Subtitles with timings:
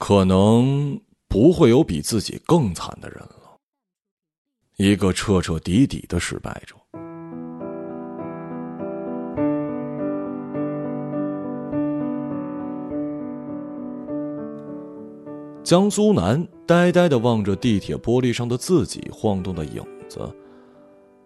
[0.00, 0.98] 可能
[1.28, 3.58] 不会有比自己更惨的人了。
[4.78, 6.74] 一个彻彻底底的失败者。
[15.62, 20.18] 江苏南呆呆的望着地铁玻璃上的自己晃动的影子，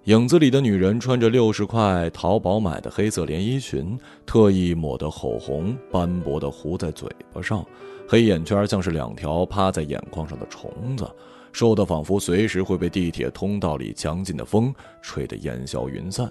[0.07, 3.97] 影子里的女人穿着六十块淘宝买的黑色连衣裙，
[4.27, 7.65] 特意抹的口红斑驳的糊在嘴巴上，
[8.07, 11.11] 黑眼圈像是两条趴在眼眶上的虫子，
[11.53, 16.31] 瘦的仿佛随时会被地铁通道里强劲的风吹得烟消云散。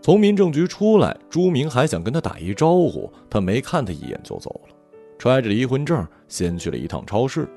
[0.00, 4.74] 从民政局出来，朱明还想跟他打一招呼，他没看他一眼就走了。
[5.18, 7.48] 揣着离婚证，先去了一趟超市，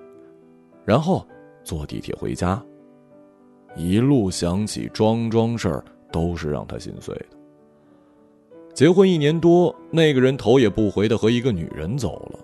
[0.85, 1.25] 然后
[1.63, 2.63] 坐地铁回家。
[3.75, 7.25] 一路想起桩桩事儿，都是让他心碎的。
[8.75, 12.39] 结婚一年多，那个人头也不回的和一个女人走了。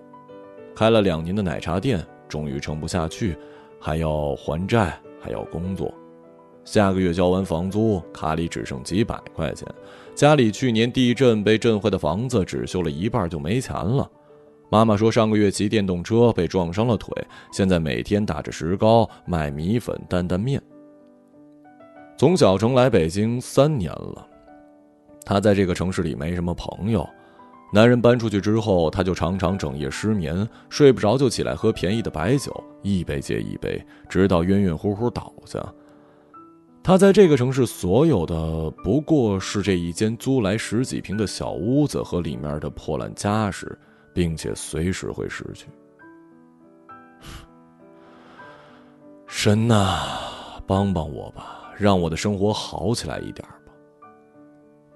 [0.73, 3.37] 开了两年的奶茶店，终于撑不下去，
[3.77, 5.93] 还要还债，还要工作。
[6.63, 9.67] 下个月交完房租，卡里只剩几百块钱。
[10.15, 14.09] 家里去年地震被震坏的房子，只修了一半就没钱了。
[14.69, 17.13] 妈妈说，上个月骑电动车被撞伤了腿，
[17.51, 20.61] 现在每天打着石膏卖米粉担担面。
[22.15, 24.25] 从小城来北京三年了，
[25.25, 27.07] 他在这个城市里没什么朋友。
[27.73, 35.63] 男人搬出去之后，他就常常整夜失眠，睡不着就起来喝便宜的白酒，一杯接一杯，直到晕晕乎乎倒下。
[36.83, 43.77] 他在这个城市所有的不过是这一间租来十几平的小屋子和里面的破烂家什。
[44.13, 45.67] 并且随时会失去。
[49.25, 49.99] 神呐，
[50.67, 53.47] 帮帮我吧，让我的生活好起来一点。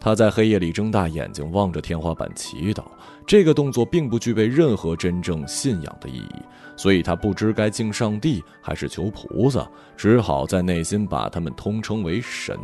[0.05, 2.83] 他在黑夜里睁大眼睛望着天花板祈祷，
[3.25, 6.35] 这个动作并不具备任何真正信仰的意义，
[6.77, 12.55] 所以他不知该敬上帝还是求菩萨，只好在内心把他们通称为神。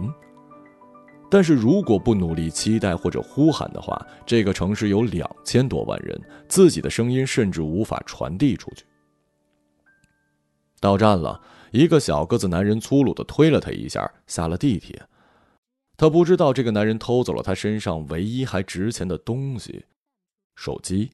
[1.31, 8.85] 但是如果不努力期待或者呼喊的话，这个城市有两千多万人，自己的声音甚至无法传递出去。
[10.79, 15.01] 到站了，一个小个子男人粗鲁的推了他一下，下了地铁。
[16.01, 19.85] 他不知道这个男人偷走了他身上唯一还值钱的东西——
[20.57, 21.11] 手机。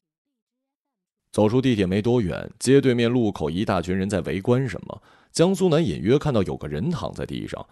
[1.30, 5.02] 走出地铁没多远，街对面路口一大群人在围观什么。
[5.30, 7.66] 江苏南隐约看到有个人躺在地上。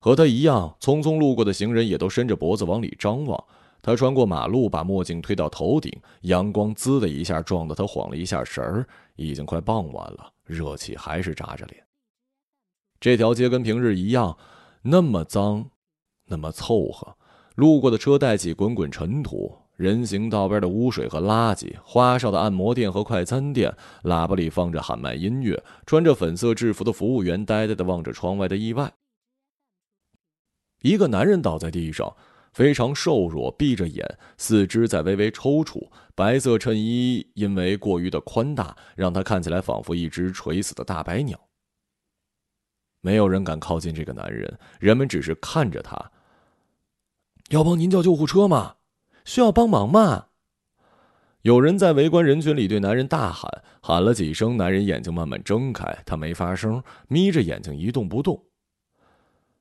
[0.00, 3.44] 和他一样匆匆路过的行人也都伸着脖子往里张望。
[3.82, 5.92] 他穿过马路，把墨镜推到头顶，
[6.22, 8.88] 阳光滋的一下撞得他晃了一下神儿。
[9.16, 11.84] 已经快傍晚了，热气还是扎着脸。
[12.98, 14.38] 这条街跟平日一样，
[14.80, 15.68] 那么脏，
[16.26, 17.16] 那么凑合。
[17.56, 28.92] 路过的车带起滚滚尘土，人行道边的污水和垃圾，花哨的按摩店和快餐店，喇叭里放着喊麦音乐，穿着粉色制服的服务员呆呆地望着窗外的意外。
[30.82, 32.16] 一个男人倒在地上，
[32.52, 35.88] 非常瘦弱，闭着眼，四肢在微微抽搐。
[36.14, 41.38] 白色衬衣因为过于的宽大，让他看起来仿佛一只垂死的大白鸟。
[43.00, 46.10] 没有人敢靠近这个男人，人们只是看着他。
[47.50, 48.76] 要帮您叫救护车吗？
[49.24, 50.26] 需要帮忙吗？
[51.42, 58.44] 有人在围观人群里对男人大喊，喊了几声，男人眼睛慢慢睁开，他没发声，眯着眼睛一动不动。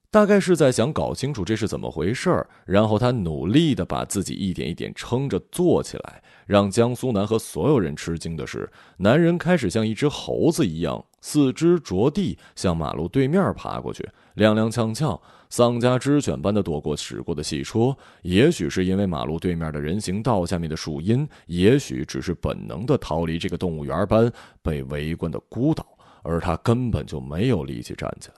[0.10, 6.24] 大概是在想搞清楚这是怎么回事儿，然后他努力的把自己一点一点撑着坐起来。
[6.46, 15.20] 让江苏南和所有人吃惊的是，男人开始像一只猴子一样，四肢着地向马路对面爬过去，踉踉跄跄，
[15.54, 17.96] 丧家之犬般的躲过驶过的汽车。
[18.24, 28.36] 也许是因为马路对面的人行道下面的树荫，也许只是本能的逃离这个动物园般被围观的孤岛，而他根本就没有力气站起来。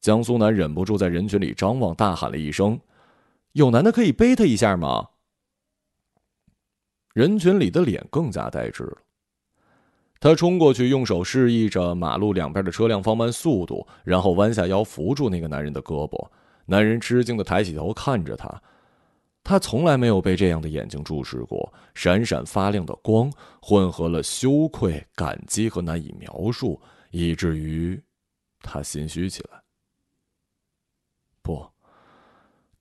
[0.00, 2.80] 江苏南忍不住在人群里张望，大喊了一声
[3.54, 5.10] ：“有男的可以背他一下吗？”
[7.14, 8.98] 人群里的脸更加呆滞了。
[10.20, 16.28] 他冲过去，用手示意着马路两边的车辆放慢速度，然后弯下腰扶住那个男人的胳膊。
[16.66, 18.60] 男人吃惊的抬起头看着他，
[19.44, 23.32] 他从来没有被这样的眼睛注视过，闪闪发亮的光
[23.62, 27.98] 混合了羞愧、感激和难以描述，以至于
[28.60, 29.62] 他心虚起来。
[31.40, 31.64] 不，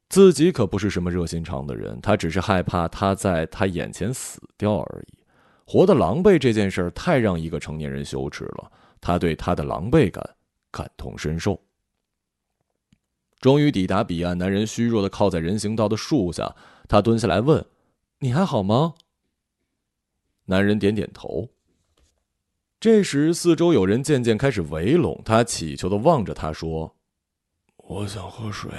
[0.10, 5.17] 自己可不是什么热心肠的人，他只是害怕他在他眼前死掉而已。
[5.70, 8.72] 活得狼狈这件事太让一个成年人羞耻了，
[9.02, 10.24] 他对他的狼狈感
[10.72, 11.62] 感同身受。
[13.42, 16.56] 终于抵达彼岸，男人虚弱的靠在人行道的树下，
[16.88, 17.64] 他蹲下来问
[18.20, 18.94] ：“你还好吗？”
[20.46, 21.50] 男人点点头。
[22.80, 26.96] 这时，四周有人渐渐开始围拢他，乞求的望着他说
[27.76, 28.72] ：“我想喝水，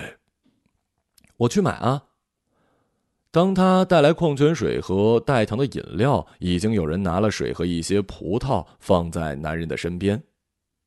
[1.36, 2.06] 我去买啊。”
[3.38, 10.20] 当他带来矿泉水和带糖的饮料，已经有人拿了水和一些葡萄放在男人的身边。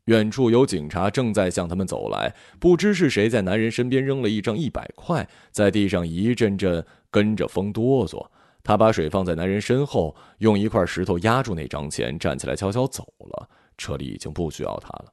[0.07, 8.27] 远处有警察正在向他们走来，不知是谁在男人身边扔了一张一百块，在地上一阵阵跟着风哆嗦。
[8.62, 13.47] 他把水放在男人身后，用一块石头压住那张钱，站起来悄悄走了。
[13.77, 15.06] 车里已经不需要他了。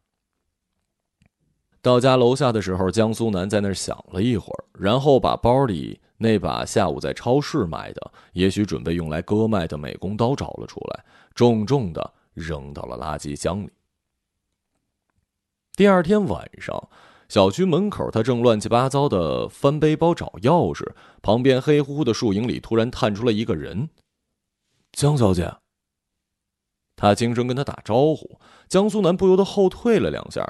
[1.80, 11.04] 到家楼下的时候，江苏南在那儿想了一会儿，然后把包里那把下午在超市买的、也许准备用来割麦的美工刀找了出来，
[11.34, 13.70] 重重的扔到了垃圾箱里。
[15.74, 16.88] 第二天晚上。
[17.28, 23.90] 小区门口，他正乱七八糟的翻背包找钥匙，旁边黑乎乎的树影里突然探出了一个人。
[24.92, 25.54] 江小姐。
[26.96, 30.42] 他轻声跟他打招呼，江苏南不由得后退了两下，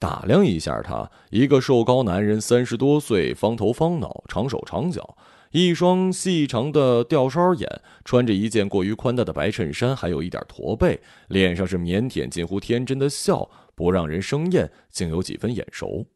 [0.00, 5.16] 打量一下他，一个瘦高男人，三十多岁，方头方脑，长手长脚，
[5.50, 10.98] 一双细长的吊梢眼，穿着一件过于宽大的白衬衫，还有一点驼背，
[11.28, 16.06] 脸上是腼腆近乎天真的笑，不让人生厌，竟有几分眼熟。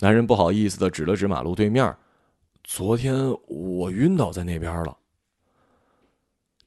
[0.00, 1.96] 男人不好意思的指了指马路对面，
[2.62, 4.98] 昨天我晕倒在那边了。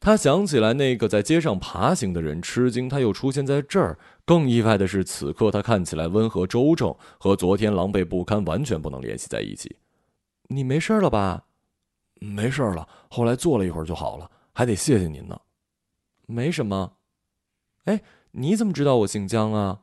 [0.01, 3.99] 他想起来那个在街上爬行的人，吃惊他又出现在这儿。
[4.29, 9.77] 更意外的是，此刻他看起来温和周正，和昨天狼狈不堪完全不能联系在一起。
[10.49, 11.45] 你没事了吧？
[12.19, 15.41] 没事了，后来坐了一会儿就好了，还得谢谢您呢。
[16.27, 16.93] 没什么。
[17.85, 18.03] 哎，
[18.33, 19.81] 你怎么知道我姓江啊？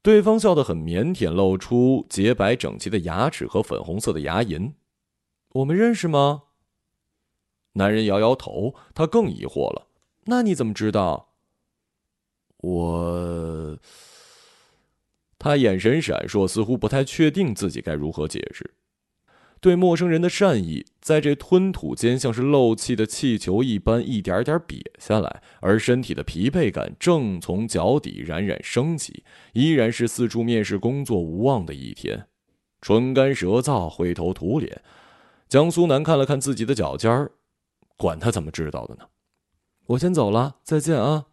[0.00, 4.74] 对方笑得很腼腆，露出洁白整齐的牙齿和粉红色的牙龈。
[5.54, 6.44] 我们认识吗？
[7.72, 9.88] 男人摇摇头，他更疑惑了。
[10.26, 11.33] 那你怎么知道？
[12.64, 13.78] 我……
[15.38, 18.74] 他眼神闪烁，似乎不太确定自己该如何解释。
[19.60, 29.24] 对陌生人的善意，在这吞吐间像是漏气的气球一般一点点瘪下来，而身体的疲惫感正从脚底冉冉升起。
[29.54, 32.26] 依然是四处面试工作无望的一天，
[32.82, 34.82] 唇干舌燥，灰头土脸。
[35.48, 37.32] 江苏南看了看自己的脚尖儿，
[37.96, 39.06] 管他怎么知道的呢？
[39.86, 41.26] 我先走了，再见啊。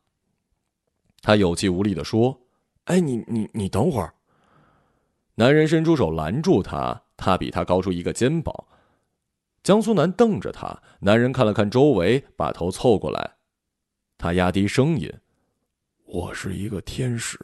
[1.21, 2.41] 他有气无力地说
[2.85, 4.13] ：“哎，你你你等会儿。”
[5.35, 7.03] 男人伸出手拦住他。
[7.23, 8.51] 他比他高出一个肩膀，
[9.61, 10.81] 江苏南瞪着他。
[11.01, 13.35] 男人看了看周围，把头凑过来。
[14.17, 15.07] 他压低声音
[16.05, 17.39] ：“我是一个天使，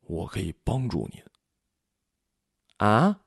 [0.00, 1.22] 我可以帮助您。”
[2.78, 3.20] 啊！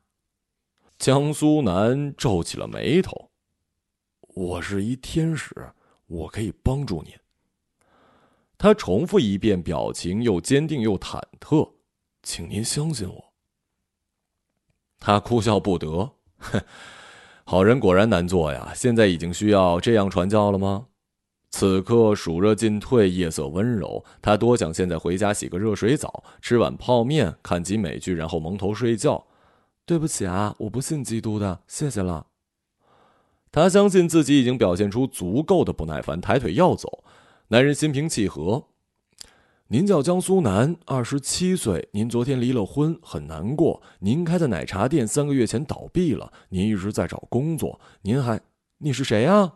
[0.97, 3.31] 江苏南皱起了眉头
[4.35, 5.55] ：“我是一天使，
[6.07, 7.13] 我可以帮助您。”
[8.63, 11.69] 他重复一遍，表情又坚定又忐忑
[12.23, 13.33] ：“请您相信我。”
[15.01, 16.61] 他哭笑不得，哼，
[17.43, 18.71] 好人果然难做呀！
[18.73, 20.85] 现在已经需要这样传教了吗？
[21.49, 29.27] 此刻暑热进退，夜色温柔，他多想现在回家洗个热水澡，吃碗泡面，看集美剧，然后蒙头睡觉。
[29.85, 32.27] 对不起啊，我不信基督的，谢谢了。
[33.51, 37.03] 他相信自己已经表现出足够的不耐烦，抬腿要走。
[37.53, 38.69] 男人心平气和。
[39.67, 41.87] 您叫江苏南，二十七岁。
[41.91, 43.79] 您昨天离了婚，很难过。
[43.99, 46.33] 您开的奶茶店三个月前倒闭了。
[46.49, 47.79] 您一直在找工作。
[48.01, 48.41] 您还……
[48.79, 49.53] 你是谁呀？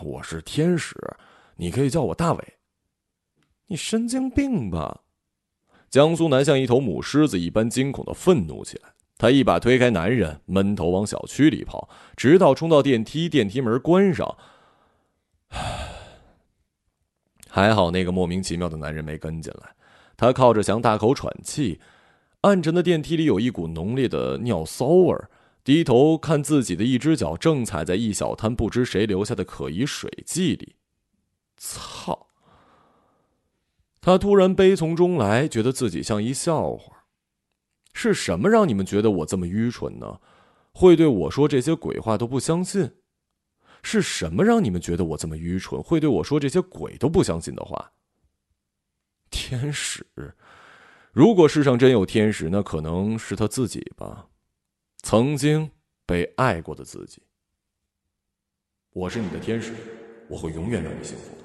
[0.00, 0.94] 我是天使，
[1.56, 2.54] 你可以叫我大伟。
[3.66, 5.00] 你神经病吧？
[5.88, 8.90] 江苏南像一头母狮子一般惊恐的愤怒起来。
[9.18, 14.36] 他一把推开男人，闷头往小区里跑，直到冲到电梯，电梯门关上。
[15.48, 15.96] 唉。
[17.50, 19.74] 还好那个莫名其妙的男人没跟进来，
[20.16, 21.80] 他靠着墙大口喘气，
[22.42, 25.28] 暗沉的电梯里有一股浓烈的尿骚味儿。
[25.62, 30.76] 低头看自己的一只脚正踩在一小滩不知谁留下的可疑水迹里，
[31.58, 32.28] 操！
[34.00, 37.04] 他突然悲从中来，觉得自己像一笑话。
[37.92, 40.20] 是什么让你们觉得我这么愚蠢呢？
[40.72, 42.92] 会对我说这些鬼话都不相信？
[43.82, 47.92] 是什么让你们觉得我这么愚蠢，会对我说这些鬼都不相信的话？
[49.30, 50.06] 天使，
[51.12, 54.28] 如果世上真有天使，那可能是他自己吧，
[55.02, 55.70] 曾经
[56.04, 57.22] 被爱过的自己。
[58.92, 59.72] 我是你的天使，
[60.28, 61.44] 我会永远让你幸福的。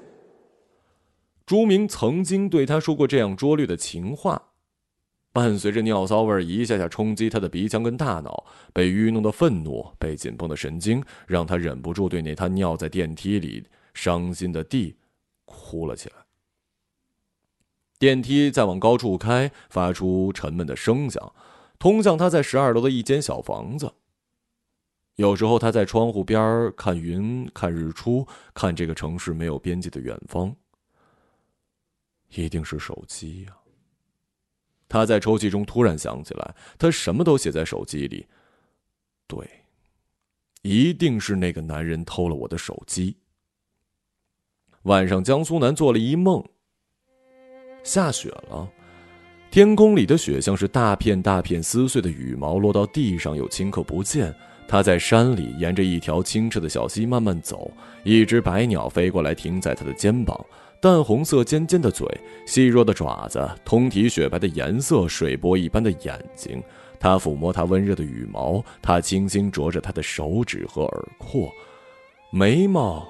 [1.46, 4.45] 朱明曾经对他说过这样拙劣的情话。
[5.36, 13.62] 伴随着尿骚味一下下冲击他的鼻腔跟大脑，被愚弄的愤怒，被紧绷的神经，让他忍不住对那滩尿在电梯里
[13.92, 14.96] 伤心的地
[15.44, 16.14] 哭了起来。
[17.98, 21.34] 电梯在往高处开，发出沉闷的声响，
[21.78, 23.92] 通向他在十二楼的一间小房子。
[25.16, 30.56] 有时候他在窗户边看云，看日出，看这个城市没有边际的远方。
[32.30, 33.52] 一定是手机呀。
[34.88, 38.26] 他在抽屉中突然想起来，他什么都写在手机里。
[39.26, 39.38] 对，
[40.62, 43.16] 一定是那个男人偷了我的手机。
[44.82, 46.44] 晚上，江苏南做了一梦。
[47.82, 48.68] 下雪了，
[49.50, 54.34] 天空里的雪像是大片大片撕碎的羽毛，落到地上又顷刻不见。
[54.68, 57.70] 他在山里沿着一条清澈的小溪慢慢走，
[58.02, 60.44] 一只白鸟飞过来停在他的肩膀，
[60.80, 62.06] 淡红色尖尖的嘴，
[62.46, 66.62] 细弱的爪子，通体雪白的颜色，水波一般的眼睛。
[66.98, 71.50] 他抚摸它温热的羽毛，他轻轻啄着它的手指和耳廓，
[72.30, 73.06] 眉毛、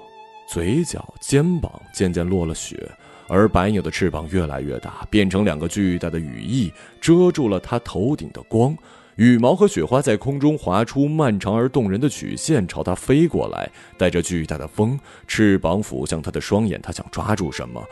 [0.49, 2.89] 嘴角、肩膀渐渐落了雪，
[3.27, 8.75] 而白鸟的翅膀越来越大，变成两个巨大的羽翼，遮住了他头顶的光。
[9.17, 17.83] 羽毛和雪花在空中划出漫长而动人的曲线，朝他飞过来，带着巨大的风，翅膀抚向他的双眼，他想抓住什么，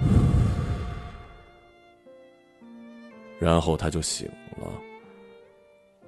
[3.38, 4.66] 然后他就醒了，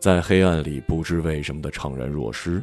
[0.01, 2.61] 在黑暗里不知为什么的怅然若失。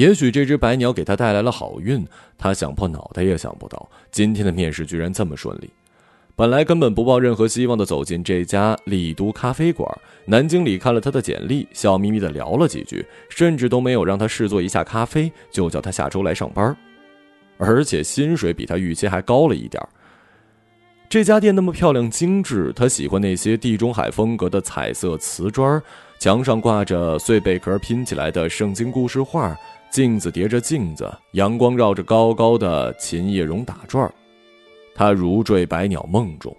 [0.00, 2.02] 也许这只白鸟给他带来了好运，
[2.38, 5.68] 他想破脑袋也想不到，今天的面试居然这么顺利。
[6.34, 9.86] 本来根本不抱任何希望的走进这家丽都咖啡馆，
[10.24, 16.74] 男经理看了他的简历，笑眯眯的聊了几句，甚至都没有让他试做一下咖啡，就叫他下周来上班，
[17.58, 19.86] 而且薪水比他预期还高了一点。
[21.10, 25.82] 这家店那么漂亮精致，他喜欢那些地中海风格的彩色瓷砖，
[26.18, 29.54] 墙上挂着碎贝壳拼起来的圣经故事画。
[29.90, 34.14] 镜子叠着镜子，阳光绕着高高的琴叶榕打转儿，
[34.94, 36.56] 他如坠百鸟梦中。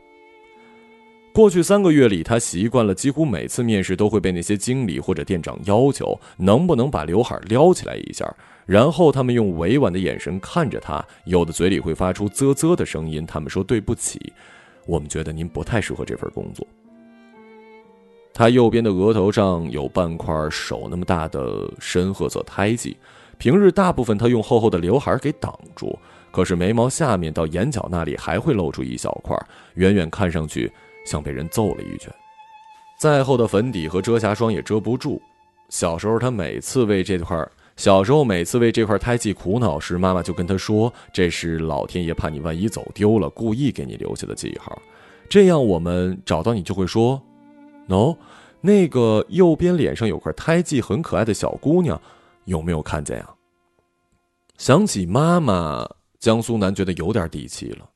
[1.33, 8.29] 过去三个月里，他习惯了，几乎每次面试都会被那些经理或者店长要求能不能把刘海撩起来一下，
[8.65, 13.25] 然后他们用委婉的眼神看着他，有的嘴里会发出啧啧的声音。
[13.25, 14.19] 他们说：“对不起，
[14.85, 16.67] 我们觉得您不太适合这份工作。”
[18.33, 22.97] 他右边的额头上有半块手那么大的深褐色胎记。
[23.41, 25.97] 平日大部分他用厚厚的刘海给挡住，
[26.29, 29.35] 可是眉毛下面到眼角那里还会露出一小块，
[29.73, 30.71] 远远看上去
[31.07, 32.13] 像被人揍了一拳。
[32.99, 35.19] 再厚的粉底和遮瑕霜也遮不住。
[35.69, 37.43] 小时候他每次为这块，
[37.77, 44.79] 小时候每次为这块胎记苦恼时，妈妈就跟他说：“这是老天爷怕你万一走丢了，故意给你留下的记号。
[45.27, 47.19] 这样我们找到你就会说
[47.87, 48.13] ，no，
[48.61, 51.99] 那个右边脸上有块胎记很可爱的小姑娘。”
[52.45, 53.29] 有没有看见呀？
[54.57, 57.89] 想起妈妈，江苏南觉得有点底气了。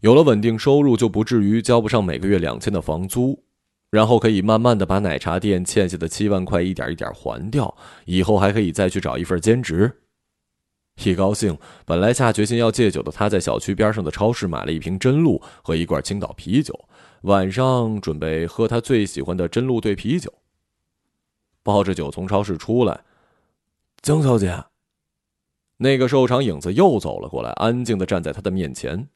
[0.00, 3.42] 有了稳定收入，就不至于交不上每个月两千的房租，
[3.90, 7.76] 然后可以慢慢的把奶茶店欠下的七万块一点一点还掉。
[8.04, 9.92] 以后还可以再去找一份兼职。
[11.02, 16.78] 一高兴，本来下决心要戒酒的他，在小区边上的超市买了一瓶真露和一罐青岛啤酒，
[17.22, 20.32] 晚上准备喝他最喜欢的真露兑啤酒。
[21.62, 23.00] 抱着酒从超市出来。
[24.02, 24.64] 江小姐，
[25.76, 29.10] 那个瘦长影子又走了过来，安静的站在他的面前。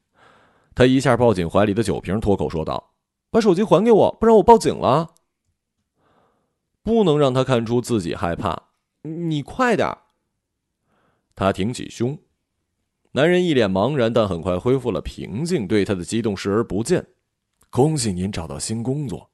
[0.74, 2.92] 他一下抱紧怀里的酒瓶，脱口说道
[3.30, 5.14] ：“把手机还给我，不然我报警了。”
[6.84, 8.64] 不能让他看出自己害怕，
[9.00, 9.90] 你快点。
[11.34, 12.18] 他挺起胸。
[13.12, 17.06] 男人一脸茫然，但很快恢复了平静，对他的激动视而不见。
[17.70, 19.30] 恭喜您找到新工作。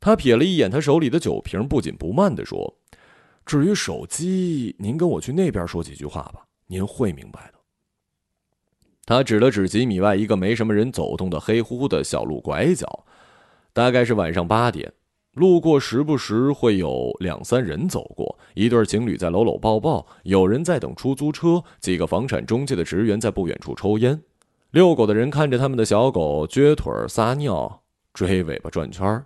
[0.00, 2.78] 他瞥了一眼他手里的酒瓶，不紧不慢的说。
[3.46, 7.58] 至于手机，您跟我去那边说几句话吧，您会明白的。
[9.06, 13.04] 他指了指几米外一个没什么人走动的黑乎乎的小路拐角，
[13.74, 14.90] 大概是晚上八点，
[15.34, 24.22] 路过时不时会有两三人走过，一对情侣在搂搂抱抱，有人在等出租车，几个房产中介的职员在不远处抽烟，
[24.70, 27.82] 遛狗的人看着他们的小狗撅腿撒尿、
[28.14, 29.22] 追尾巴转圈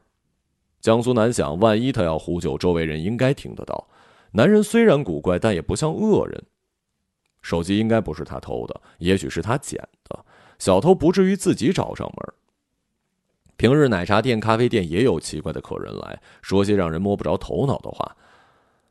[0.80, 3.86] 江苏南想，万一他要呼救，周围人应该听得到。
[4.32, 6.44] 男人虽然古怪，但也不像恶人。
[7.40, 10.24] 手机应该不是他偷的，也许是他捡的。
[10.58, 12.34] 小偷不至于自己找上门。
[13.56, 18.16] 平日奶茶店、咖啡店也有奇怪的客人来说些让人摸不着头脑的话。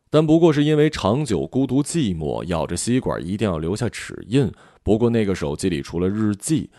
[0.10, 4.50] 但不过是因为长久孤独寂寞，咬着吸管一定要留下齿印。
[4.82, 6.70] 不过那个手机里除了日记，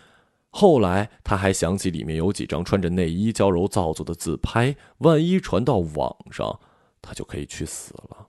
[0.49, 6.59] 后来他还想起里面有几张穿着内衣娇柔造作的自拍，万一传到网上，
[7.03, 8.28] 他就可以去死了。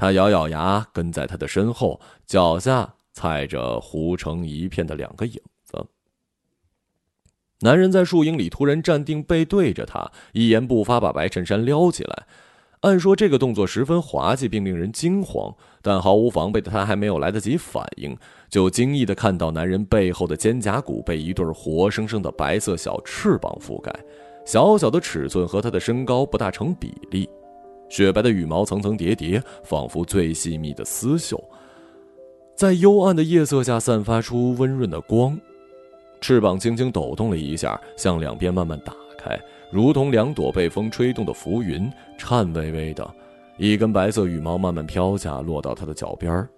[0.00, 5.84] 他咬咬牙，跟在他的身后，脚下踩着糊成一片的两个影子。
[7.58, 12.26] 男人在树荫里突然站定，背对着他，一言不发，把白衬衫撩起来。
[12.80, 18.16] 按说这个动作十分滑稽，并令人惊慌，但毫无防备的他还没有来得及反应，
[18.48, 23.94] 就惊异的看到男人背后的肩胛骨被一对活生生的白色小翅膀覆盖，
[24.46, 27.28] 小小的尺寸和他的身高不大成比例，
[27.90, 31.42] 雪白的羽毛层层叠叠，仿佛最细密的丝绣，
[32.54, 35.38] 在幽暗的夜色下散发出温润的光，
[36.20, 39.38] 翅膀轻轻抖动了一下，向两边慢慢打开。
[39.72, 43.08] 如同两朵被风吹动的浮云，颤巍巍的，
[43.58, 46.48] 一根白色羽毛慢慢飘下，落到他的脚边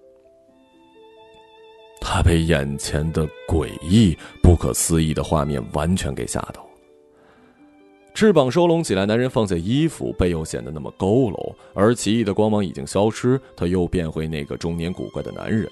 [2.01, 6.67] 他被眼前的诡异、不可思议的画面完全给吓到。
[8.15, 15.69] 翅膀收拢起来，男人放下衣服，背又显得那么佝偻，而奇异的光芒已经消失，他又变回那个中年古怪的男人。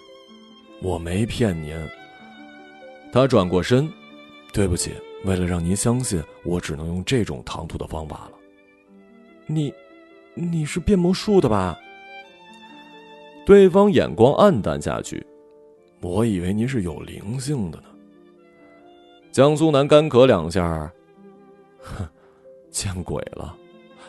[0.83, 1.77] 我没骗您。
[3.13, 3.89] 他转过身，
[4.53, 4.93] 对不起。
[5.25, 8.33] 为了让您相信，我只能用这种唐突的方法了。
[9.47, 9.73] 你，
[10.35, 11.79] 你是变魔术的吧？
[13.45, 15.23] 对方眼光暗淡下去。
[16.01, 17.85] 我以为您是有灵性的呢。
[19.31, 20.91] 江苏南干咳两下，
[21.79, 22.09] 哼，
[22.71, 23.57] 见鬼了！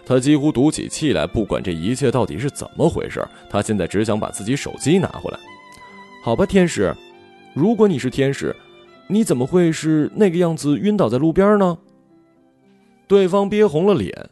[0.05, 1.27] 他几乎赌起气来。
[1.27, 5.39] 不管这一切到底是怎么回事，他现在只想把自己手机拿回来。
[6.23, 6.95] 好吧，天使，
[7.53, 8.55] 如果你是天使。
[9.07, 11.77] 你怎么会是那个样子晕倒在路边呢？
[13.07, 14.29] 对方憋红了脸。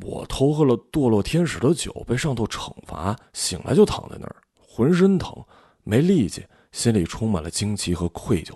[0.00, 5.44] 我偷喝了堕落天使的酒，被上头惩罚，醒来就躺在那儿，浑身疼，
[5.82, 8.52] 没力气，心里充满了惊奇和愧疚。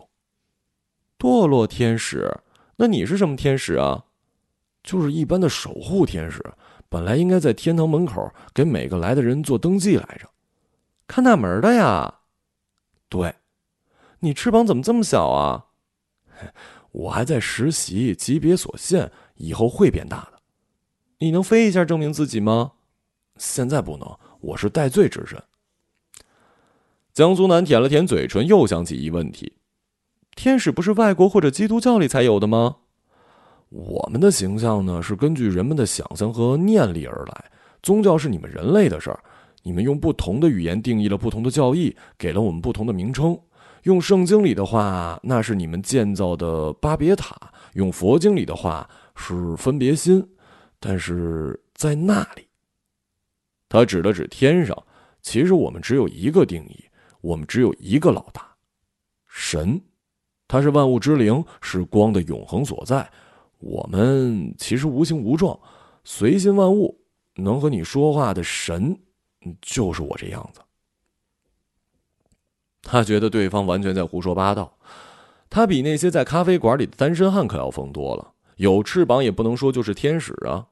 [1.19, 2.33] 堕落天使？
[2.77, 4.05] 那你是什么天使啊？
[4.87, 6.43] 就是一般的守护天使，
[6.89, 10.31] 本来应该在天堂门口给每个来的人做登记来着，
[11.07, 12.21] 看大门的呀。
[13.11, 13.35] 对。
[14.21, 15.67] 你翅膀怎么这么小啊？
[16.93, 20.41] 我还在实习，级别所限，以后会变大的。
[21.19, 22.73] 你能飞一下证明自己吗？
[23.37, 25.43] 现在不能，我是戴罪之身。
[27.13, 29.57] 江苏南舔了舔嘴唇，又想起一问题：
[30.35, 32.77] 天使不是外国或者基督教里才有的吗？
[33.77, 37.45] 我们的形象呢，是根据人们的想象和念力而来。
[37.83, 39.21] 宗教是你们人类的事儿，
[39.63, 43.39] 你们用不同的语言定义了不同的教义，给了我们不同的名称。
[43.83, 47.37] 用圣经里的话，那是你们建造的巴别塔；
[47.75, 50.27] 用佛经里的话，是分别心。
[50.81, 52.49] 但是在那里，
[53.69, 54.77] 他指了指天上。
[55.21, 56.83] 其实我们只有一个定义，
[57.21, 58.49] 我们只有一个老大，
[59.29, 59.79] 神。
[60.49, 63.09] 他是万物之灵，是光的永恒所在。
[63.59, 65.59] 我们其实无形无状，
[66.05, 67.01] 随心万物，
[67.35, 68.99] 能和你说话的神，
[69.61, 70.61] 就是我这样子。
[72.83, 74.79] 他觉得对方完全在胡说八道，
[75.51, 78.33] 他比那些在咖啡馆里的单身汉可要疯多了。
[78.57, 80.69] 有翅膀也不能说就是天使啊，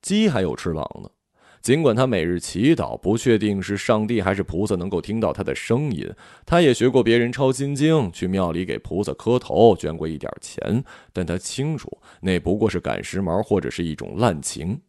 [0.00, 1.10] 鸡还有翅膀呢。
[1.60, 6.10] 尽管他每日祈祷，不确定是上帝还是菩萨能够听到他的声音。
[6.46, 14.80] 他也学过别人抄心经，去庙里给菩萨磕头，捐过一点钱，但他清楚那不过是赶时髦或者是一种滥情。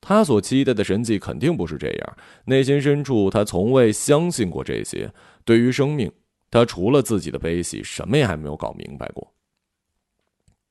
[0.00, 5.12] 他所期待的神迹肯定不是这样，内心深处他从未相信过这些。
[5.44, 6.10] 对于生命，
[6.50, 9.32] 他除了自己的悲喜，什么也还没有搞明白过。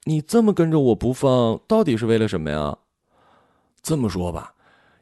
[0.06, 2.78] 你这么跟着我不放，到底是为了什么呀？
[3.82, 4.54] 这么说吧，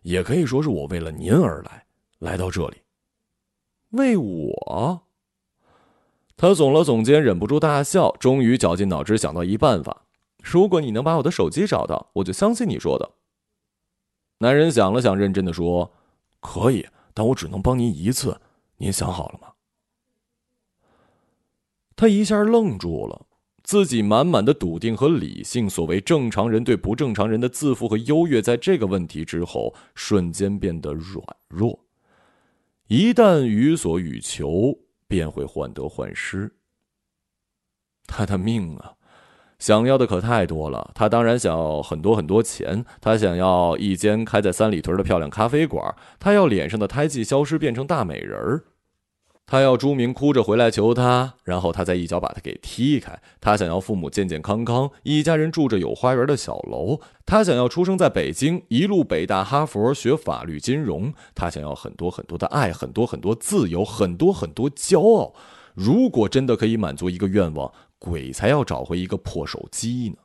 [0.02, 1.86] 也可以说是我为了您而来，
[2.20, 2.78] 来到这里。
[3.90, 5.04] 为我？
[6.38, 10.06] 他耸了耸肩，忍不住大笑，终于绞尽脑汁想到一办法：
[10.42, 13.12] 如果你能把我的手机找到，我就相信你说的。
[14.38, 15.92] 男人想了想，认真的说
[16.40, 18.40] ：“可以，但我只能帮您一次。
[18.78, 19.54] 您想好了吗？”
[21.98, 23.26] 他一下愣住了，
[23.70, 31.80] 自己满满的笃定和理性，所谓正常人对不正常人的自负和优越，在这个问题之后瞬间变得软弱。
[32.88, 36.52] 一旦予所欲求，便会患得患失。
[38.08, 38.94] 他的命啊！
[39.60, 48.64] 想要的可太多了，他当然想要很多很多钱，他想要一间开在三里屯的漂亮咖啡馆，他要脸上的胎记消失变成大美人儿，
[49.52, 53.20] 他要朱明哭着回来求他，然后他再一脚把他给踢开。
[53.42, 57.00] 他想要父母健健康康，一家人住着有花园的小楼。
[57.26, 61.12] 他想要出生在北京，一路北大哈佛学法律金融。
[61.34, 65.34] 他想要很多很多的爱，很多很多自由，很多很多骄傲。
[65.74, 70.18] 如果真的可以满足一个愿望，鬼才要找回一个破手机呢。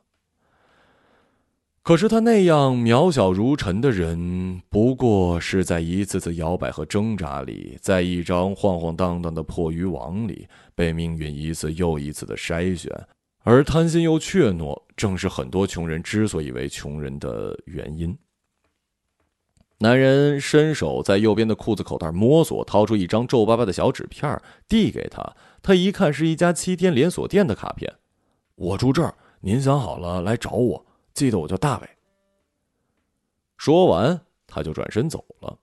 [1.85, 12.91] 可是他那样渺小如尘的人，不过是在一次次摇摆和挣扎里，在一张晃晃荡荡的破渔网里，被命运一次又一次的筛选。
[13.43, 18.17] 而贪心又怯懦，正是很多穷人之所以为穷人的原因。
[19.77, 25.35] 男人伸手在右边的裤子口袋摸索，掏出一张皱巴巴的小纸片，递给他。
[25.61, 27.93] 他一看，是一家七天连锁店的卡片。
[28.55, 30.84] 我住这儿，您想好了来找我。
[31.15, 31.89] 记得我叫大伟。
[33.57, 35.57] 说完，他就转身走了。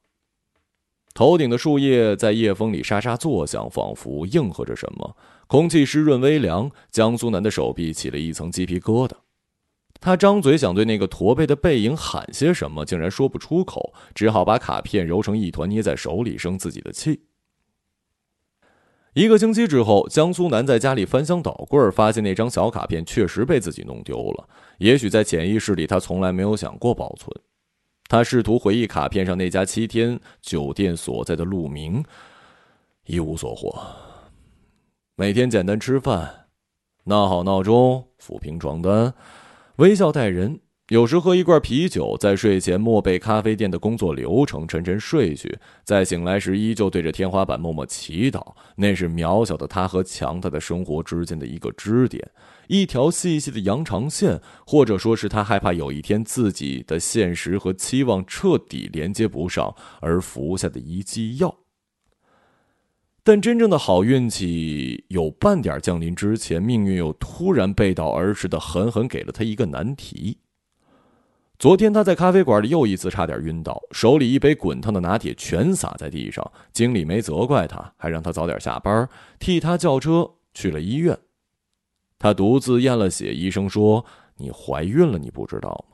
[1.14, 5.16] 头顶的树叶在夜风里沙沙作响，仿佛应和着什么。
[5.46, 9.12] 空气湿润微凉，江苏南的手臂起了一层鸡皮疙瘩。
[10.00, 17.20] 他张嘴想对那个驼背的背影喊些什么，竟然说不出口，只好把卡片揉成一团，捏在手里生自己的气。
[19.14, 24.48] 一个星期之后，江苏南在家里翻箱倒柜，发现那张小卡片确实被自己弄丢了。
[24.79, 27.31] 也许在潜意识里，他从来没有想过保存。
[28.09, 32.03] 他试图回忆卡片上那家七天酒店所在的路名，
[33.05, 33.79] 一无所获。
[35.16, 36.46] 每天简单吃饭，
[37.05, 39.12] 闹好闹钟，抚平床单，
[39.77, 40.59] 微笑待人。
[40.88, 45.59] 有时喝一罐啤酒，在睡前默背咖啡店的工作流程，沉沉睡去。
[45.85, 48.55] 在醒来时，依旧对着天花板默默祈祷。
[48.77, 52.31] 那是渺小的他和强大的生活之间的一个支点，
[52.66, 61.57] 一条细细的羊肠线，或者说是他害怕有一天自己的现实和期望彻底连接不上而服下的一剂药。
[63.25, 70.38] 但真正的好运气有半点降临之前，命运又突然背道而驰的狠狠给了他一个难题。
[71.62, 76.44] 昨天他在咖啡馆里又一次差点晕倒，手里一杯滚烫的拿铁全洒在地上。
[76.72, 81.16] 经理没责怪他，还让他早点下班，替他叫车去了医院。
[82.18, 84.05] 他独自验了血，医生说
[84.38, 85.85] ：“你怀孕了，你不知道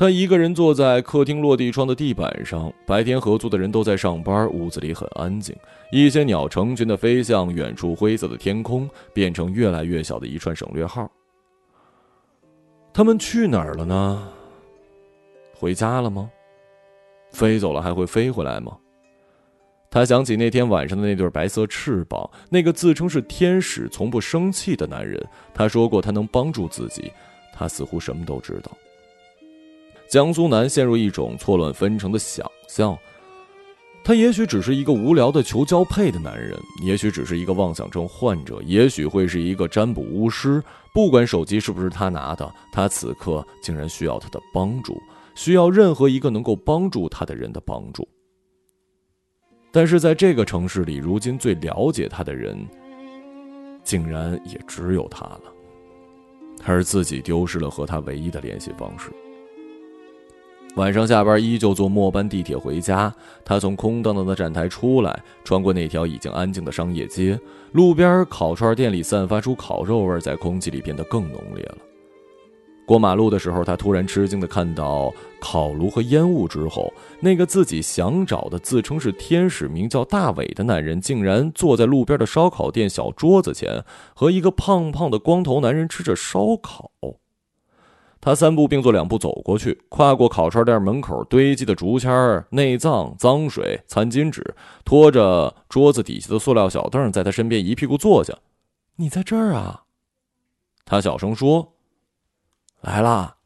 [0.00, 5.54] 他一个人坐在客厅落地窗的地板上，白天合租的人都在上班，屋子里很安静。
[5.92, 11.06] 一些鸟成群的飞向远处灰色的天空，变成越来越小的一串省略号。
[12.94, 14.26] 他们去哪儿了呢？
[15.52, 16.30] 回家了吗？
[17.30, 18.74] 飞走了还会飞回来吗？
[19.90, 25.22] 他想起那天晚上的那对白色翅膀，那个自称是天使、从不生气的男人。
[25.52, 27.12] 他说过他能帮助自己，
[27.52, 28.70] 他似乎什么都知道。
[30.10, 32.98] 江苏南陷入一种错乱纷呈的想象，
[34.02, 40.60] 他也许只是一个无聊的求交配的男人，也许只是一个妄想症患者，也许会是一个占卜巫师。
[40.92, 45.00] 不管手机是不是他拿的，他此刻竟然需要他的帮助，
[45.36, 48.08] 需要任何一个能够帮助他的人的帮助。
[49.70, 52.58] 但是在这个城市里，如今最了解他的人，
[53.84, 55.42] 竟然也只有他了，
[56.64, 59.12] 而自己丢失了和他唯一的联系方式。
[60.76, 63.12] 晚上下班依旧坐末班地铁回家。
[63.44, 67.38] 他从空荡荡的站台出来，穿过那条已经安静的商业街，
[67.72, 71.78] 路边烤串店里散发出烤肉味，在空气里变得更浓烈了。
[72.86, 86.90] 过马路的时候，他突然吃惊地看到烤炉和烟雾之后，那个自己想找的、自称是天使、名叫大伟的男人，竟然坐在路边的烧烤店小桌子前，和一个胖胖的光头男人吃着烧烤。
[88.20, 94.54] 他三步并作两步走过去，跨过烤串店门口堆积的竹签、内脏、脏水、餐巾纸，
[94.84, 98.36] 拖着桌子底下的塑料小凳，在他身边一屁股坐下。
[98.96, 99.84] 你在这儿啊？
[100.84, 101.72] 他小声说
[102.82, 103.36] ：“来啦。”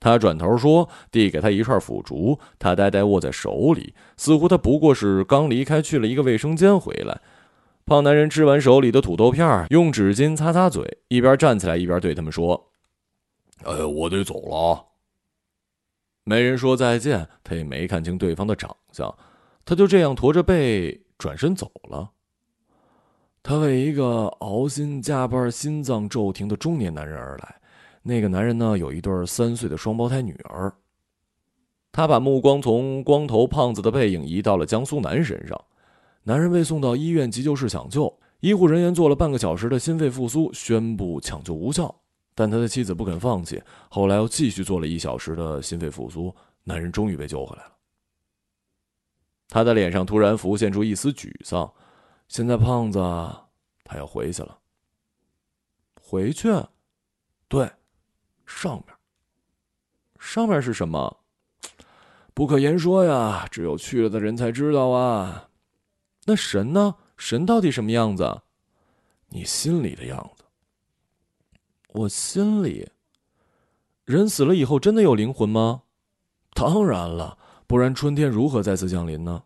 [0.00, 7.20] 他转头说，递给他一串腐竹，他呆呆握在手里，似乎他不过是刚离开去了一个卫生间回来。
[7.84, 12.70] 胖男人吃完手里的土豆片，用纸巾擦擦嘴，一边站起来一边对他们说。
[13.64, 14.84] 哎，我得走了。
[16.24, 19.12] 没人说再见，他也没看清对方的长相，
[19.64, 22.10] 他就这样驼着背转身走了。
[23.42, 27.54] 他为一个熬心加班、心脏骤停的中年男人而来。
[28.02, 30.72] 那个男人呢，有一对三岁的双胞胎女儿。
[31.92, 35.58] 他把目光从光头胖子的背影移到了江苏男身上。
[36.24, 41.94] 男人被送到医院急救室抢救，医护人员做了半个小时的心肺复苏，宣布抢救无效。
[42.36, 47.72] 但他的妻子不肯放弃，后来又继续做了一小时的心肺复苏，男人终于被救回来了。
[49.48, 51.72] 他的脸上突然浮现出一丝沮丧。
[52.28, 52.98] 现在胖子
[53.84, 54.58] 他要回去了。
[56.00, 56.48] 回去？
[57.48, 57.70] 对，
[58.44, 58.94] 上面。
[60.18, 61.20] 上面是什么？
[62.34, 65.48] 不可言说呀，只有去了的人才知道啊。
[66.26, 66.96] 那神呢？
[67.16, 68.42] 神到底什么样子？
[69.28, 70.35] 你心里的样子。
[71.96, 72.88] 我心里。
[74.04, 75.82] 人死了以后真的有灵魂吗？
[76.52, 79.44] 当然了，不然春天如何再次降临呢？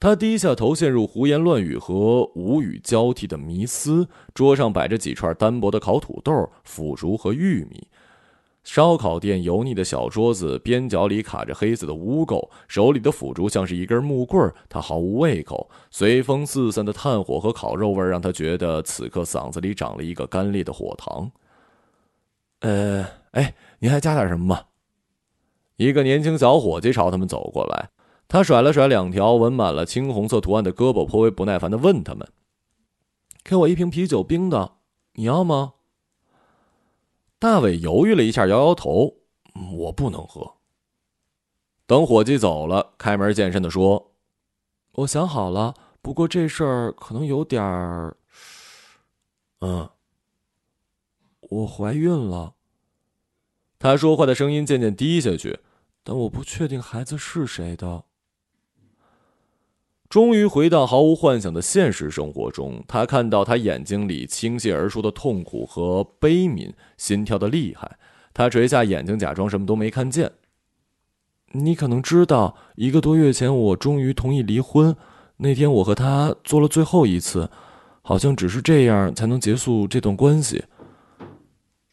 [0.00, 4.08] 他低下头，陷入胡言乱语和无语交替的迷思。
[4.34, 7.86] 桌上摆着几串单薄的烤土豆、腐竹和玉米。
[8.64, 15.68] 烧烤店油腻的小桌子边角里卡着黑色的污垢，手里的腐竹像是一根木棍他毫无胃口。
[15.90, 21.32] 随风四散的炭火和烤肉味让他觉得此刻嗓子里长了一个干裂的火塘。
[22.60, 24.60] 呃，哎，您还加点什么吗？
[25.76, 27.90] 一个年轻小伙计朝他们走过来，
[28.28, 32.28] 他甩了甩两条纹满了青红色图案的胳膊，颇为不耐烦的问他们
[33.42, 34.74] ：“给我一瓶啤酒，冰的，
[35.14, 35.72] 你要吗？”
[37.42, 39.16] 大伟犹豫了一下，摇摇头
[39.74, 40.58] ：“我不能喝。”
[41.88, 44.12] 等伙计走了，开门见山的说
[44.94, 48.16] ：“我想好了，不过这事儿可能有点儿……
[49.58, 49.90] 嗯，
[51.40, 52.54] 我怀孕了。”
[53.76, 55.58] 他说话的声音渐渐低下去，
[56.04, 58.04] 但我不确定孩子是谁的。
[60.12, 67.96] 终于回到毫无幻想的现实生活中，他看到他眼睛里倾泻而出的痛苦和悲悯，心跳的厉害。
[68.34, 70.32] 他垂下眼睛，假装什么都没看见。
[71.52, 74.94] 你可能知道，一个多月前我终于同意离婚。
[75.38, 77.48] 那天我和他做了最后一次，
[78.02, 80.62] 好像只是这样才能结束这段关系。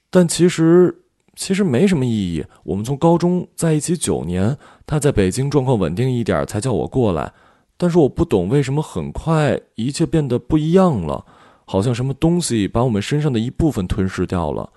[0.09, 1.03] 但其实，
[1.37, 2.43] 其实没什么意义。
[2.65, 7.31] 我们从高中在一起九年，他在北京状况稳定一点，才叫我过来。
[7.81, 11.25] 但是我不懂为什么很快一切变得不一样了，
[11.63, 14.69] 好像什么东西把我们身上的一部分吞噬掉了。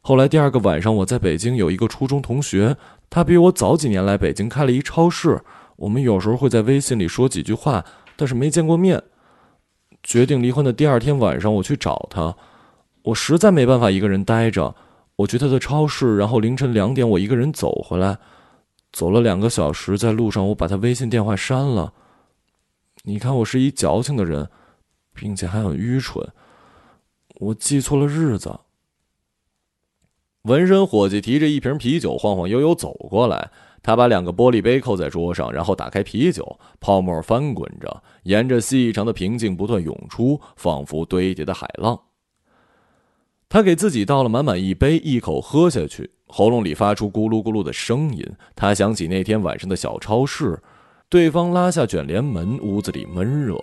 [0.00, 2.74] 后来第二个晚上，我在北京有一个初中同学，
[3.10, 5.38] 他比我早几年来北京开了一超市，
[5.76, 7.84] 我们有时候会在微信里说几句话，
[8.16, 9.02] 但是没见过面。
[10.02, 12.34] 决定离婚的第二天晚上，我去找他，
[13.02, 14.74] 我实在没办法一个人待着，
[15.16, 18.16] 我去他的超市，然后凌晨两点我一个人走回来，
[18.90, 21.92] 走了两个小时，在路上我把他微信电话删了。
[23.04, 24.50] 你看，我是一矫情的人，
[25.14, 26.26] 并且还很愚蠢。
[27.36, 28.60] 我记错了日子。
[30.42, 33.50] 纹身伙计提着一瓶啤酒，晃晃悠悠走过来。
[33.82, 41.98] 他把两个玻璃杯扣在桌上，然后打开啤酒，泡沫翻滚着，沿着细长的平静不断涌出，仿佛堆叠的海浪。
[43.48, 48.26] 他给自己倒了满满一杯，一口喝下去，喉咙里发出咕噜咕噜的声音。
[48.54, 50.60] 他想起那天晚上的小超市。
[51.10, 53.56] 对方拉下卷帘门，屋子里闷热，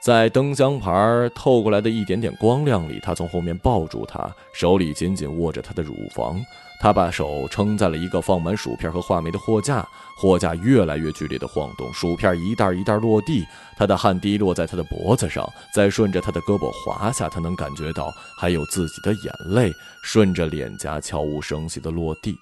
[0.00, 6.40] 在灯箱牌透过来的一点点光亮里，他从后面抱住她，手里紧紧握着她的乳房。
[6.80, 9.84] 他把手撑在了一个放满薯片和话梅的货架，
[10.16, 13.44] 货架越来越剧烈的晃动，薯片一袋一袋落地，
[13.76, 19.72] 他的汗滴落在他的脖子上，再顺着他的胳膊滑下，他能感觉到还有自己的眼泪
[20.04, 22.36] 顺着脸颊悄无声息的落地。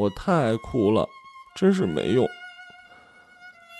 [0.00, 1.06] 我太爱哭了，
[1.54, 2.26] 真是没用。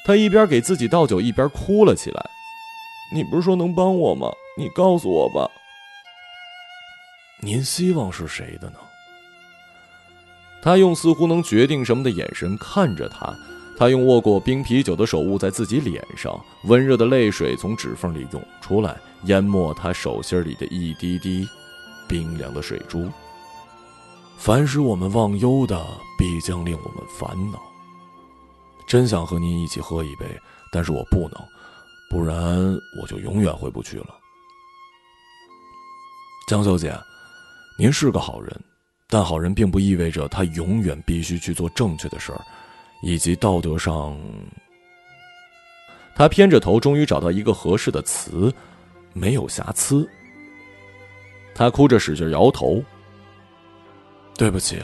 [0.07, 2.31] 他一边给自己倒酒，一边哭了起来。
[3.13, 4.31] 你不是说能帮我吗？
[4.57, 5.51] 你告诉我吧。
[7.41, 8.77] 您希望是谁的呢？
[10.63, 13.35] 他用似乎能决定什么的眼神看着他。
[13.77, 21.49] 他用握过冰啤酒的手捂在自己脸上，温热的泪水从指缝里涌出来，淹没他手心里的一滴滴
[22.09, 23.11] 冰凉的水珠。
[24.39, 25.85] 凡使我们忘忧的，
[26.17, 27.61] 必将令我们烦恼。
[28.87, 30.25] 真想和您一起喝一杯，
[30.71, 31.33] 但是我不能，
[32.09, 32.57] 不然
[33.01, 34.17] 我就永远回不去了。
[36.49, 36.97] 江小姐，
[37.77, 38.61] 您是个好人，
[39.09, 42.41] 但好人并不意味着他永远必须去做正确的事儿，
[43.03, 44.17] 以及道德上。
[46.15, 48.53] 他偏着头，终于找到一个合适的词，
[49.13, 50.09] 没有瑕疵。
[51.55, 52.83] 他哭着使劲摇头。
[54.39, 54.81] 对不起。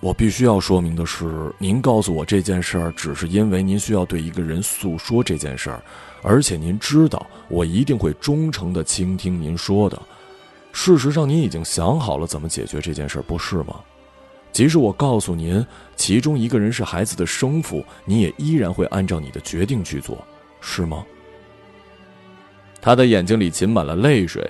[0.00, 5.82] 我必须要说明的是，您告诉我这件事儿，只是因为您需要对一个人诉说这件事儿，
[6.22, 10.00] 而且您知道我一定会忠诚的倾听您说的。
[10.72, 13.80] 事实上，您已经想好了怎么解决这件事儿，不是吗？
[14.52, 15.64] 即使我告诉您，
[15.96, 20.24] 其中一个人是孩子的生父，你也依然会按照你的决定去做，
[20.60, 21.04] 是吗？
[22.80, 24.48] 他的眼睛里噙满了泪水。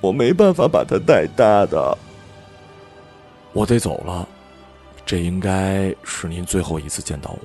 [0.00, 1.98] 我没办法把他带大的。
[3.52, 4.28] 我得走了，
[5.06, 7.40] 这应该是您最后一次见到我。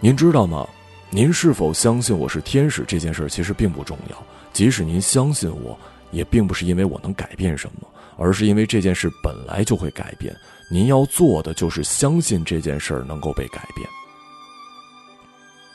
[0.00, 0.66] 您知道吗？
[1.10, 4.16] 您是否相信我是天使这件事其实并不重要。
[4.52, 5.78] 即使您相信我，
[6.10, 10.34] 也并不是因为我能改变什么，而是因为这件事本来就会改变。
[10.70, 13.88] 您要做的就是相信这件事能够被改变。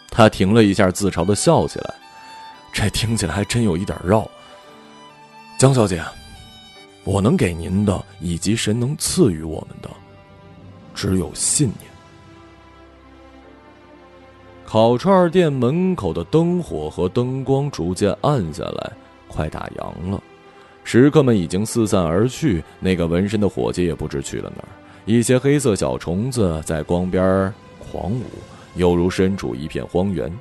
[0.09, 1.93] 他停了一下，自嘲的笑起来。
[2.71, 4.29] 这听起来还真有一点绕。
[5.59, 6.03] 江小姐，
[7.03, 9.89] 我能给您的，以及神能赐予我们的，
[10.93, 11.91] 只有信念。
[14.65, 18.91] 烤串店门口的灯火和灯光逐渐暗下来，
[19.27, 20.21] 快打烊了。
[20.83, 24.69] 食客们已经四散而去，那个纹身的伙计也不知去了哪儿。
[25.05, 28.23] 一些黑色小虫子在光边狂舞，
[28.75, 30.31] 犹如身处一片荒原。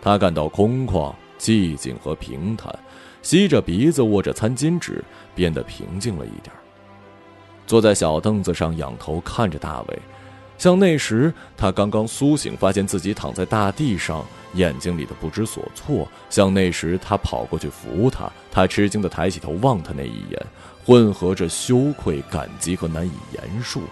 [0.00, 1.14] 他感到空旷。
[1.36, 2.74] 寂静和平坦，
[3.20, 6.54] 吸着鼻子，握着餐巾纸，变得平静了一点。
[7.66, 9.98] 坐在小凳子上，仰头看着大卫，
[10.58, 14.24] 像那时他刚刚苏醒，发现自己躺在大地上，
[14.54, 20.46] 眼睛里的不知所措；像那时他跑过去扶他，他吃惊的抬起头望他那一眼，
[20.84, 23.82] 混合着羞愧、感激和难以言述。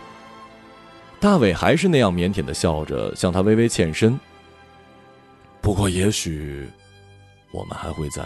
[1.18, 4.18] 大伟还是那样腼腆的笑着，向他微微欠身。
[5.60, 6.68] 不过，也许。
[7.54, 8.22] 我们还会在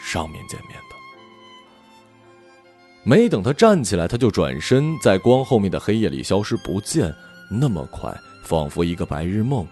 [0.00, 1.01] 上面见面的。
[3.04, 7.12] 没等他站起来，他就转身，在光后面的黑夜里消失不见，
[7.50, 9.66] 那么快，仿佛一个白日梦，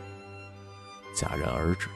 [1.15, 1.87] 戛然而止。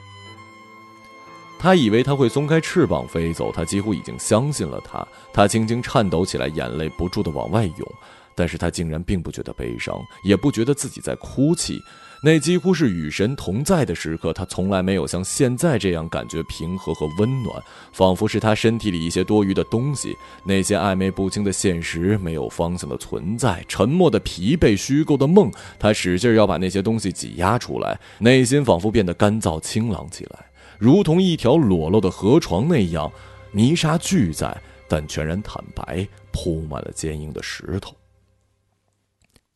[1.59, 5.05] 他以为他会松开翅膀飞走，他几乎已经相信了他。
[5.33, 7.93] 他轻轻颤抖起来，眼泪不住的往外涌，
[8.33, 11.81] 但是他竟然并不觉得悲伤，也不觉得自己在哭泣。
[12.21, 17.61] 那几乎是与神同在的时刻，他从来没有像现在这样感觉平和和温暖，
[17.93, 25.51] 仿佛是他身体里一些多余的东西，那些暧昧不清的现实，没有方向的存在，沉默的疲惫，虚构的梦。
[25.77, 30.45] 他使劲要把那些东西挤压出来，内心仿佛变得干燥清朗起来，
[30.79, 33.11] 如同一条裸露的河床那样，
[33.51, 37.95] 泥沙俱在，但全然坦白，铺满了坚硬的石头。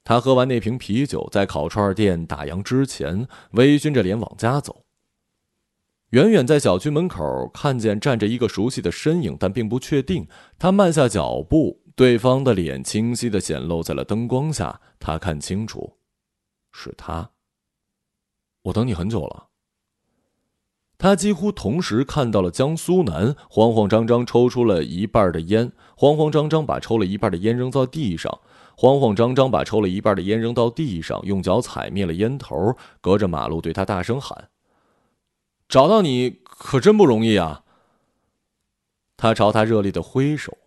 [0.10, 4.84] 他喝完那瓶啤酒，在烤串店打烊之前，微醺着脸往家走。
[6.10, 10.28] 远远在小区门口看见站着一个熟悉的身影，但并不确定。
[10.58, 14.82] 他慢下脚步，对方的脸清晰的显露在了灯光下。
[15.00, 15.98] 他看清楚，
[16.72, 17.30] 是他。
[18.63, 19.50] 我等你很久了。
[20.98, 28.39] 他几乎同时看到了江苏南慌慌张张抽出了一半的烟，慌慌张张把抽了一半的烟扔到地上。
[28.80, 34.48] 慌慌张张把抽了一半的烟扔到地上，用脚踩灭了烟头，隔着马路对他大声喊
[35.68, 37.63] ：“找到你可真不容易啊！”
[39.18, 40.58] 他朝他热烈的挥手。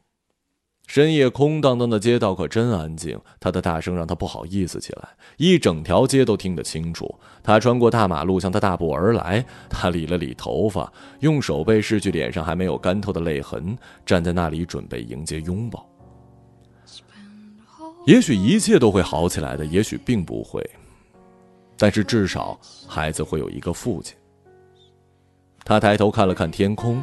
[0.87, 5.09] 深夜空荡荡的街道可真安静，他的大声让他不好意思起来。
[5.39, 7.19] 一整条街都听得清楚。
[7.43, 9.43] 他穿过大马路，向他大步而来。
[9.71, 15.92] 他理了理头发，用手背拭去脸上还没有干透的泪痕，站在那里准备迎接拥抱。
[18.05, 20.61] 也许一切都会好起来的，也许并不会，
[21.79, 24.17] 但是至少孩子会有一个父亲。
[25.65, 27.03] 他抬头看了看天空，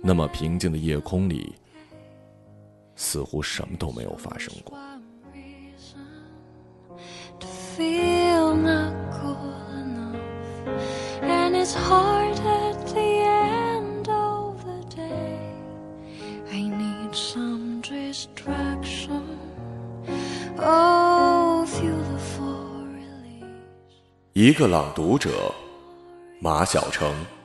[0.00, 1.52] 那么平静的夜空里，
[2.94, 4.78] 似乎什么都没有发生过。
[24.32, 25.30] 一个朗读者，
[26.40, 27.35] 马晓成。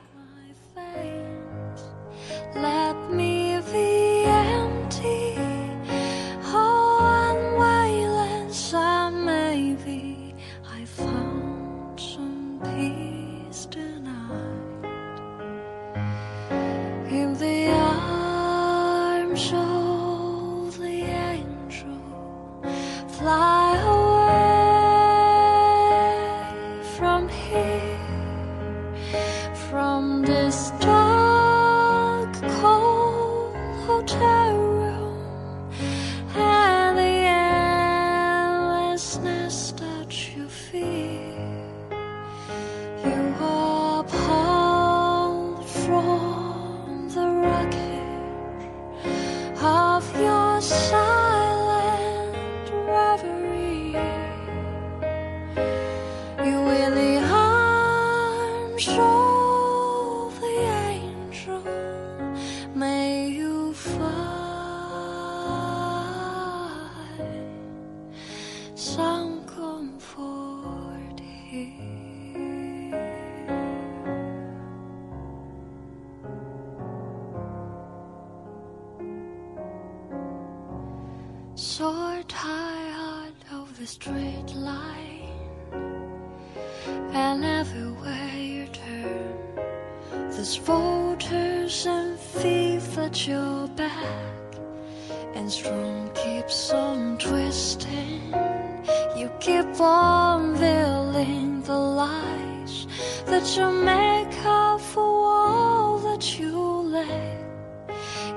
[99.40, 102.86] keep on revealing the lies
[103.26, 107.38] that you make up for all that you lay.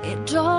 [0.03, 0.54] It don't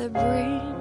[0.00, 0.79] the breeze.